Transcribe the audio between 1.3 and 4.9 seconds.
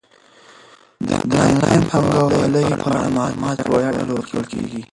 انلاین بانکوالۍ په اړه معلومات په وړیا ډول ورکول کیږي.